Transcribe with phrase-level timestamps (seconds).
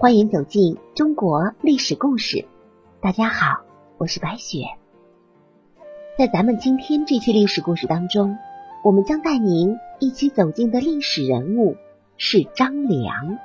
[0.00, 2.46] 欢迎走进中国历史故事。
[3.02, 3.60] 大家好，
[3.98, 4.64] 我是白雪。
[6.16, 8.38] 在咱们今天这期历史故事当中，
[8.82, 11.76] 我们将带您一起走进的历史人物
[12.16, 13.36] 是张良。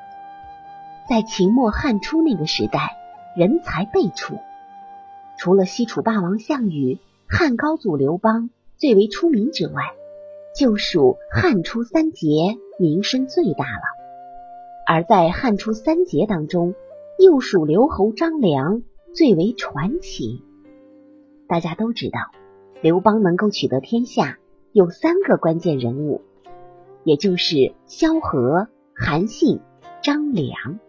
[1.10, 2.96] 在秦末汉初那个时代，
[3.36, 4.37] 人才辈出，
[5.37, 9.82] 除了西楚霸王项羽、汉高祖刘邦最为出名之外，
[10.57, 12.29] 就属汉初三杰
[12.79, 13.94] 名声最大了。
[14.86, 16.75] 而在汉初三杰当中，
[17.18, 20.44] 又属刘侯张良最为传奇。
[21.48, 22.20] 大家都知道，
[22.82, 24.38] 刘邦能够取得天下，
[24.71, 26.21] 有三个关键人物，
[27.04, 29.60] 也就是萧何、韩信、
[30.04, 30.80] 张良。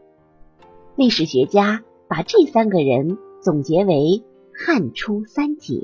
[0.94, 4.24] 历史学家把这三个人总结为
[4.54, 5.80] 汉初三杰。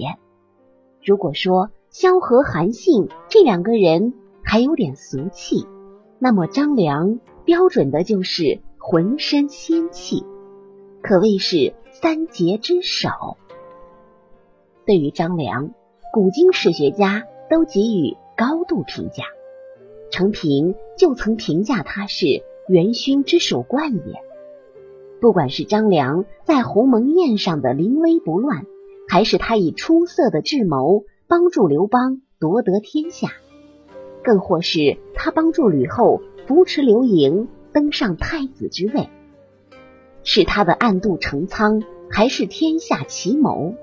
[1.04, 5.66] 如果说萧何、韩信这两个人还有点俗气，
[6.18, 10.24] 那么张良标准的就是浑身仙气，
[11.02, 13.10] 可谓是三杰之首。
[14.86, 15.72] 对于张良，
[16.12, 19.24] 古今史学家都给予高度评价。
[20.10, 24.20] 程平就曾评价他是元勋之首冠也。
[25.20, 28.66] 不管是张良在鸿门宴上的临危不乱，
[29.08, 33.28] 还是他以出色的智谋帮助刘邦夺得天下，
[34.22, 39.08] 更或是他帮助吕后扶持刘盈登上太子之位，
[40.24, 43.74] 是他的暗度陈仓，还是天下奇谋，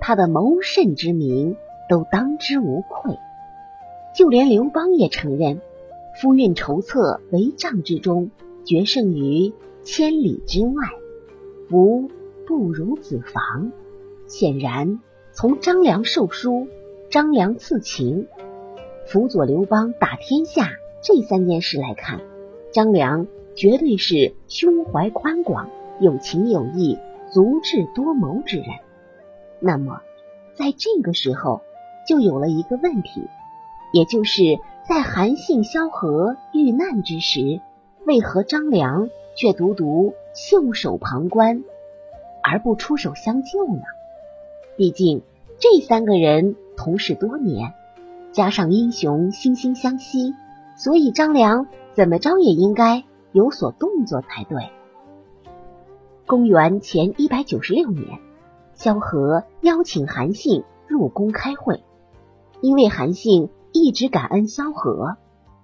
[0.00, 1.56] 他的谋甚之名
[1.88, 3.16] 都当之无愧。
[4.16, 5.60] 就连刘邦也承认，
[6.20, 8.30] 夫运筹策帷帐之中，
[8.64, 9.52] 决胜于。
[9.86, 10.72] 千里之外，
[11.70, 12.08] 无
[12.46, 13.70] 不如子房。
[14.26, 14.98] 显然，
[15.32, 16.68] 从张良受书、
[17.10, 18.26] 张良赐秦、
[19.06, 22.20] 辅佐刘邦打天下这三件事来看，
[22.72, 25.68] 张良绝对是胸怀宽广、
[26.00, 26.98] 有情有义、
[27.30, 28.66] 足智多谋之人。
[29.60, 30.00] 那么，
[30.54, 31.60] 在这个时候，
[32.08, 33.22] 就有了一个问题，
[33.92, 34.42] 也就是
[34.88, 37.60] 在韩信、萧何遇难之时，
[38.06, 39.08] 为何张良？
[39.36, 41.64] 却独独袖手旁观，
[42.40, 43.82] 而不出手相救呢？
[44.76, 45.22] 毕竟
[45.58, 47.74] 这三个人同事多年，
[48.34, 50.34] 加上英雄惺惺相惜，
[50.76, 54.70] 所以张良怎么着也应该有所动作才对。
[56.26, 58.18] 公元前一百九十六年，
[58.74, 61.82] 萧何邀请韩信入宫开会，
[62.60, 65.16] 因为韩信一直感恩萧何，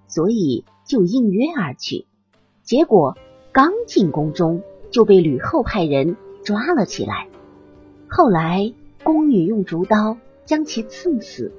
[0.07, 2.07] 所以就应约而去。
[2.63, 3.15] 结果。
[3.53, 4.61] 刚进宫中，
[4.91, 7.27] 就被吕后派人抓了起来。
[8.07, 10.15] 后来宫女用竹刀
[10.45, 11.51] 将其刺死。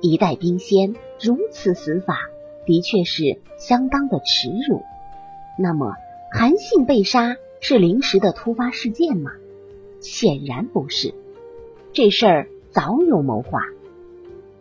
[0.00, 2.28] 一代兵仙如此死法，
[2.66, 4.82] 的确是相当的耻辱。
[5.58, 5.94] 那么，
[6.32, 9.32] 韩信被杀是临时的突发事件吗？
[10.00, 11.14] 显然不是，
[11.92, 13.62] 这事儿早有谋划。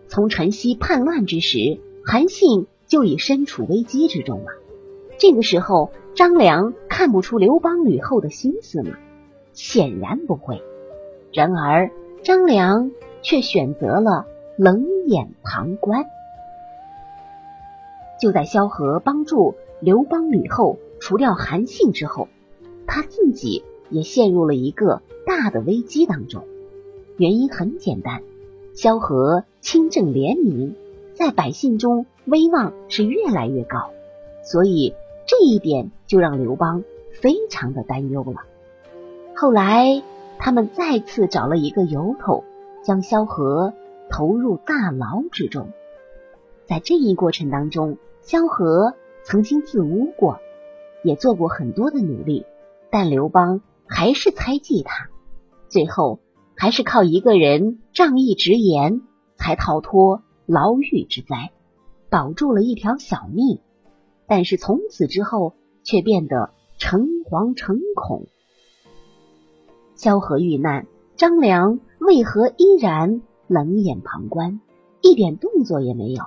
[0.07, 4.51] 从陈豨叛乱之时，韩信就已身处危机之中了。
[5.17, 5.91] 这个时候。
[6.15, 8.97] 张良看不出刘邦、吕后的心思吗？
[9.53, 10.61] 显然不会。
[11.31, 11.91] 然而，
[12.23, 14.25] 张良却选择了
[14.59, 16.05] 冷眼旁观。
[18.19, 22.27] 就在萧何帮助刘邦、吕后除掉韩信之后，
[22.85, 26.43] 他自己也陷入了一个大的危机当中。
[27.15, 28.21] 原因很简单，
[28.75, 30.75] 萧何清正廉明，
[31.13, 33.91] 在百姓中威望是越来越高，
[34.43, 34.93] 所以。
[35.31, 36.83] 这一点就让刘邦
[37.21, 38.41] 非常的担忧了。
[39.35, 40.01] 后来，
[40.39, 42.43] 他们再次找了一个由头，
[42.83, 43.75] 将萧何
[44.09, 45.71] 投入大牢之中。
[46.65, 48.93] 在这一过程当中，萧何
[49.23, 50.39] 曾经自污过，
[51.03, 52.45] 也做过很多的努力，
[52.91, 55.09] 但刘邦还是猜忌他，
[55.67, 56.19] 最后
[56.55, 59.01] 还是靠一个人仗义直言，
[59.35, 61.51] 才逃脱牢狱之灾，
[62.09, 63.61] 保住了一条小命。
[64.27, 68.27] 但是从此之后，却变得诚惶诚恐。
[69.95, 70.85] 萧何遇难，
[71.15, 74.61] 张良为何依然冷眼旁观，
[75.01, 76.23] 一点动作也没有？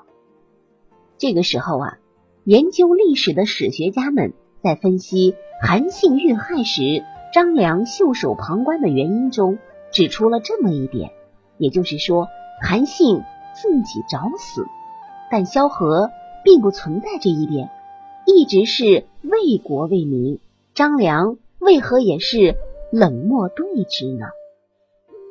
[1.18, 1.98] 这个时候啊，
[2.42, 9.58] 研究历史的史学家们在分析韩信遇害时张良袖手旁观的原因中，
[9.92, 11.12] 指出了这么一点，
[11.58, 12.26] 也就是说，
[12.60, 13.22] 韩信
[13.54, 14.66] 自己找死，
[15.30, 16.10] 但萧何
[16.44, 17.70] 并不存在这一点。
[18.26, 20.40] 一直是为国为民，
[20.74, 22.56] 张良为何也是
[22.90, 24.26] 冷漠对之呢？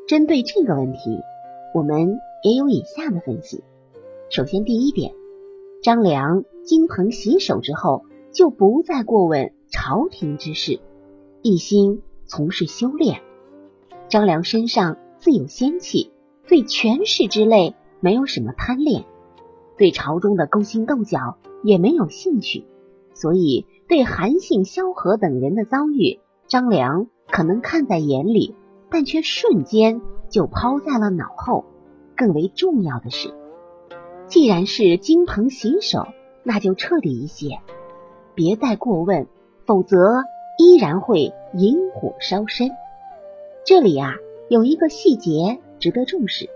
[0.08, 1.20] 针对这个问题，
[1.74, 3.64] 我们也有以下的分析。
[4.30, 5.14] 首先，第一点，
[5.82, 10.80] 张良金盆洗手之后，就不再过问朝廷之事，
[11.42, 13.22] 一心从事修炼。
[14.10, 16.12] 张良身上自有仙气，
[16.48, 19.06] 对权势之类没有什么贪恋，
[19.78, 22.66] 对朝中的勾心斗角也没有兴趣，
[23.14, 28.56] 所以对韩信、萧何等人的遭遇，张良可能看在眼里，
[28.90, 31.66] 但却瞬间就抛在了脑后。
[32.18, 33.34] 更为重要的是，
[34.28, 36.08] 既然是金盆洗手，
[36.44, 37.60] 那就彻底一些，
[38.36, 39.26] 别再过问，
[39.66, 39.98] 否则
[40.60, 42.70] 依然会引火烧身。
[43.66, 44.14] 这里啊，
[44.50, 46.48] 有一个细节值得重视，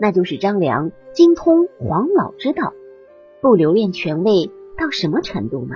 [0.00, 2.72] 那就是张良精通黄老之道，
[3.42, 5.74] 不留恋权位到什么程度呢？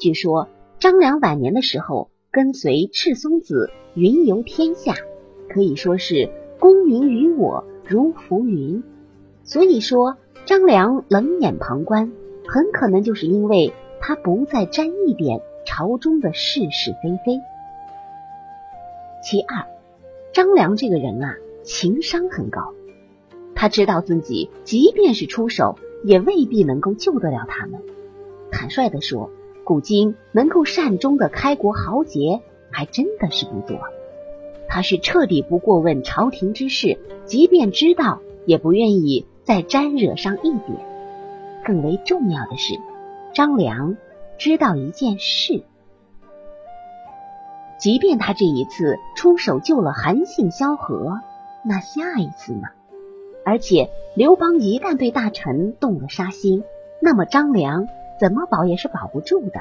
[0.00, 0.48] 据说
[0.80, 4.94] 张良晚年的时候，跟随赤松子云游天下，
[5.48, 7.64] 可以说是功名于我。
[7.88, 8.82] 如浮云，
[9.44, 12.10] 所以说张良冷眼旁观，
[12.48, 17.40] 很可能就是因为他不再沾一点朝中的是是非非。
[19.22, 19.66] 其二，
[20.32, 22.74] 张良这个人啊，情商很高，
[23.54, 27.80] 他知道自己即便是出手，也未必能够救得了他们。
[28.50, 29.30] 坦率的说，
[29.62, 32.40] 古今能够善终的开国豪杰，
[32.72, 33.78] 还真的是不多。
[34.68, 40.78] 他是彻底不过问朝廷之事，即便知道，也不愿意再沾惹上一点。
[41.64, 42.74] 更为重要的是，
[43.34, 43.96] 张良
[44.38, 45.64] 知道一件事：
[47.78, 51.20] 即便他这一次出手救了韩信、萧何，
[51.64, 52.68] 那下一次呢？
[53.44, 56.64] 而且刘邦一旦对大臣动了杀心，
[57.00, 57.86] 那么张良
[58.20, 59.60] 怎么保也是保不住的。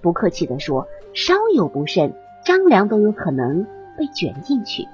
[0.00, 2.14] 不客气的说，稍有不慎，
[2.44, 3.66] 张良都有可能。
[3.96, 4.86] 被卷进去，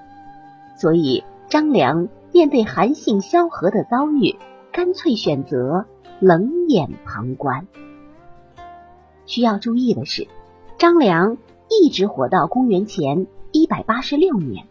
[0.77, 4.37] 所以张良面对韩信、萧何的遭遇，
[4.73, 5.85] 干脆选择
[6.21, 7.67] 冷眼旁观。
[9.27, 10.29] 需要注意的是，
[10.79, 11.37] 张良
[11.69, 14.67] 一直活到公元前一百八十六年，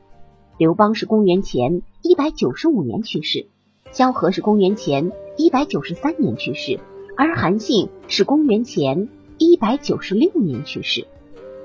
[0.57, 3.45] 刘邦是公元前一百九十五年去世，
[3.91, 6.79] 萧何是公元前一百九十三年去世，
[7.15, 9.07] 而韩信是公元前
[9.37, 11.05] 一百九十六年去世。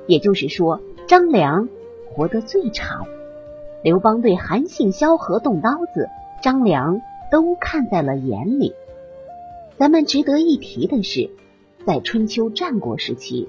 [0.07, 1.69] 也就是说，张良。
[2.17, 3.07] 活得最长，
[3.83, 6.09] 刘邦对韩信、萧何动刀子，
[6.43, 8.73] 张良都看在了眼里。
[9.77, 11.29] 咱们值得一提的是，
[11.87, 13.49] 在春秋战国时期，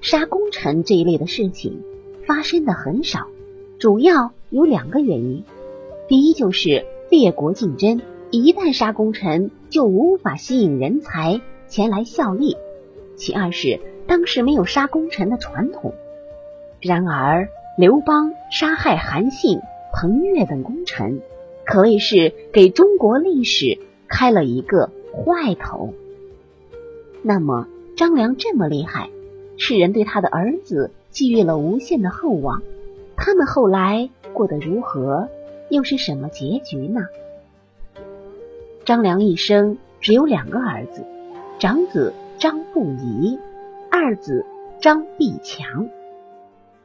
[0.00, 1.82] 杀功臣这一类的事情
[2.26, 3.26] 发生的很少，
[3.78, 5.44] 主要有两个原因：
[6.08, 8.00] 第一，就是列国竞争，
[8.30, 12.56] 一旦杀功臣，就无法吸引人才前来效力；
[13.16, 15.92] 其二是当时没有杀功臣的传统。
[16.80, 17.50] 然而。
[17.74, 19.60] 刘邦杀害韩信、
[19.94, 21.22] 彭越等功臣，
[21.64, 23.78] 可谓是给中国历史
[24.08, 25.94] 开了一个坏头。
[27.22, 27.66] 那么
[27.96, 29.08] 张良这么厉害，
[29.56, 32.62] 世人对他的儿子寄予了无限的厚望，
[33.16, 35.28] 他们后来过得如何，
[35.70, 37.06] 又是什么结局呢？
[38.84, 41.06] 张良一生只有两个儿子，
[41.58, 43.38] 长子张不疑，
[43.90, 44.44] 二子
[44.78, 45.88] 张必强。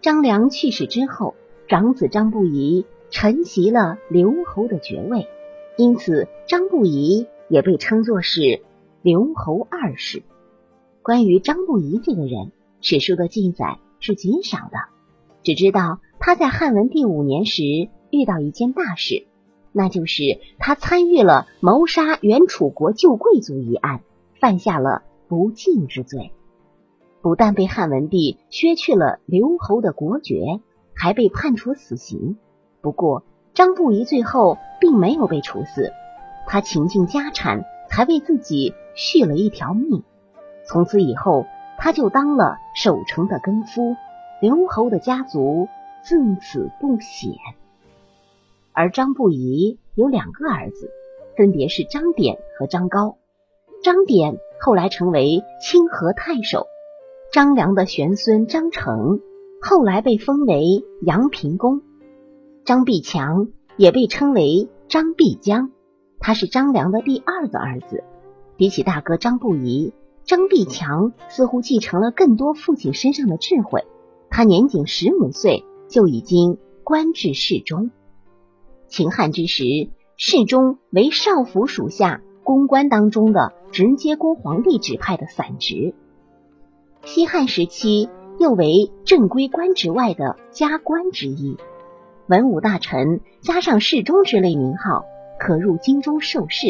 [0.07, 1.36] 张良去世之后，
[1.68, 5.27] 长子张不疑承袭了刘侯的爵位，
[5.75, 8.62] 因此张不疑也被称作是
[9.01, 10.23] 刘侯二世。
[11.02, 14.78] 关于张不疑这个人，史书的记载是极少的，
[15.44, 17.64] 只知道他在汉文帝五年时
[18.09, 19.28] 遇到一件大事，
[19.73, 23.99] 那就是他参与了谋杀原楚国旧贵族一案，
[24.40, 26.31] 犯下了不敬之罪。
[27.27, 30.61] 不但被汉文帝削去了刘侯的国爵，
[30.95, 32.37] 还被判处死刑。
[32.79, 35.91] 不过张不疑最后并没有被处死，
[36.45, 40.03] 他倾尽家产，还为自己续了一条命。
[40.65, 41.45] 从此以后，
[41.77, 43.97] 他就当了守城的更夫，
[44.41, 45.67] 刘侯的家族
[46.03, 47.33] 自此不显。
[48.71, 50.91] 而张不疑有两个儿子，
[51.35, 53.17] 分别是张典和张高。
[53.83, 56.67] 张典后来成为清河太守。
[57.33, 59.19] 张良的玄孙张成
[59.61, 61.81] 后来被封为阳平公，
[62.63, 65.71] 张必强也被称为张必江，
[66.19, 68.03] 他是张良的第二个儿子。
[68.55, 69.93] 比起大哥张不疑，
[70.23, 73.85] 张必强似乎继承了更多父亲身上的智慧。
[74.29, 77.91] 他年仅十五岁就已经官至侍中。
[78.87, 79.63] 秦汉之时，
[80.15, 85.93] 侍中为少府属下公官当中的直接供皇帝指派的散职。
[87.07, 91.56] 西汉时期，又为正规官职外的加官之一。
[92.28, 95.06] 文武大臣加上侍中之类名号，
[95.40, 96.68] 可入京中受事。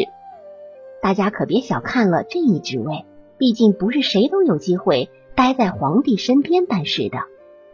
[1.02, 3.04] 大家可别小看了这一职位，
[3.36, 7.18] 毕竟不是谁都有机会待在皇帝身边办事的。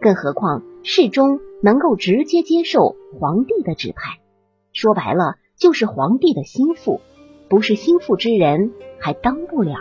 [0.00, 4.20] 更何况侍中能够直接接受皇帝的指派，
[4.72, 7.02] 说白了就是皇帝的心腹，
[7.50, 9.76] 不是心腹之人还当不了。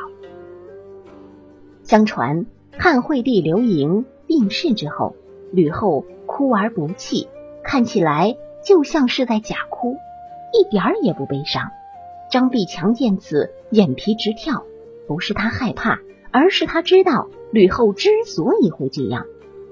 [1.84, 2.46] 相传
[2.78, 5.16] 汉惠帝刘盈病逝之后，
[5.52, 7.28] 吕后哭而不泣，
[7.64, 9.96] 看起来就像是在假哭，
[10.52, 11.72] 一点儿也不悲伤。
[12.32, 14.64] 张必强见此，眼皮直跳，
[15.08, 16.00] 不是他害怕，
[16.32, 19.26] 而是他知道吕后之所以会这样，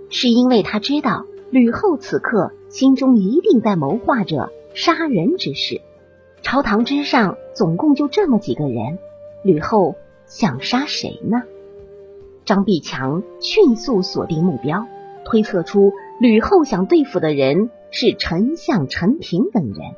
[0.09, 5.81] 是因为他知道吕后此刻心中一定在谋划着杀人之事。
[6.43, 8.99] 朝堂之上总共就这么几个人，
[9.43, 9.95] 吕后
[10.27, 11.43] 想杀谁呢？
[12.51, 14.85] 张必强迅速锁定目标，
[15.23, 19.95] 推测出吕后想对付的人是丞相陈平等人，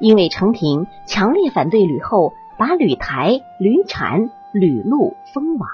[0.00, 5.68] 因为陈平强烈反对吕后把吕台、吕产、吕禄封王。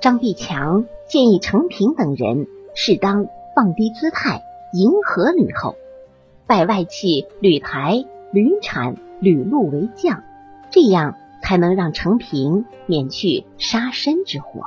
[0.00, 3.26] 张必强建议陈平等人适当
[3.56, 5.74] 放低姿态，迎合吕后，
[6.46, 10.22] 拜外戚吕台、吕产、吕禄为将，
[10.70, 14.66] 这样才能让陈平免去杀身之祸。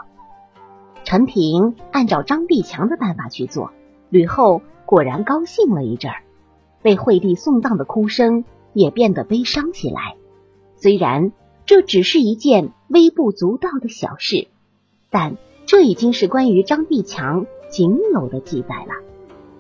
[1.03, 3.71] 陈平按照张必强的办法去做，
[4.09, 6.23] 吕后果然高兴了一阵儿，
[6.81, 10.15] 被惠帝送葬的哭声也变得悲伤起来。
[10.75, 11.31] 虽然
[11.65, 14.47] 这只是一件微不足道的小事，
[15.09, 18.93] 但这已经是关于张必强仅有的记载了。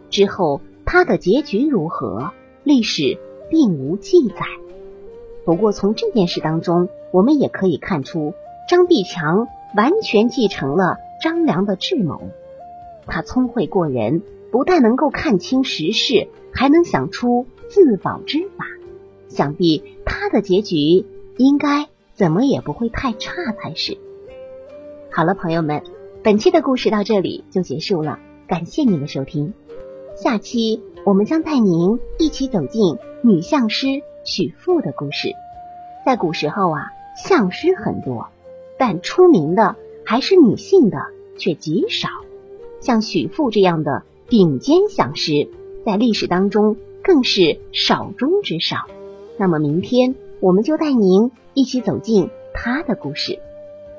[0.09, 2.31] 之后他的结局如何，
[2.63, 3.17] 历史
[3.49, 4.45] 并无记载。
[5.45, 8.33] 不过从这件事当中，我们也可以看出，
[8.69, 10.97] 张必强完全继承了。
[11.23, 12.19] 张良的智谋，
[13.07, 18.65] 他聪慧过人，不但能够看清时事，还能想出自保之法。
[19.29, 21.05] 想必他的结局
[21.37, 23.97] 应该怎么也不会太差才是。
[25.13, 25.83] 好了，朋友们，
[26.25, 29.53] 本期的故事到这里就结束了，感谢您的收听。
[30.17, 33.87] 下期我们将带您一起走进女相师
[34.25, 35.29] 许妇的故事。
[36.05, 38.27] 在古时候啊，相师很多，
[38.77, 39.77] 但出名的。
[40.05, 40.97] 还是女性的
[41.37, 42.09] 却极少，
[42.81, 45.49] 像许父这样的顶尖相师，
[45.85, 48.85] 在历史当中更是少中之少。
[49.37, 53.39] 那么明天我们就带您一起走进他的故事。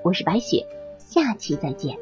[0.03, 0.67] 我是白雪，
[0.99, 1.99] 下期再见。